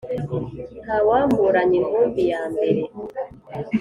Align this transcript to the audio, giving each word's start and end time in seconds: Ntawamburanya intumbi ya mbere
Ntawamburanya 0.83 1.75
intumbi 1.81 2.21
ya 2.31 2.41
mbere 2.51 2.81